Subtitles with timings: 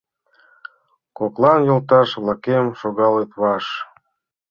[1.17, 3.65] Коклан йолташ-влакем шогалыт ваш: